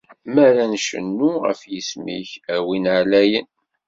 Mi 0.33 0.39
ara 0.47 0.63
ncennu 0.73 1.31
ɣef 1.47 1.61
yisem-ik, 1.71 2.31
a 2.53 2.55
Win 2.65 2.85
Ɛlayen! 2.97 3.47